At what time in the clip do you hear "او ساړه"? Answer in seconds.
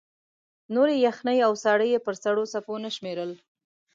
1.47-1.85